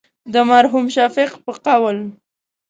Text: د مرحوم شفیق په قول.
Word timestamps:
د 0.33 0.35
مرحوم 0.49 0.85
شفیق 0.95 1.31
په 1.43 1.51
قول. 1.65 1.97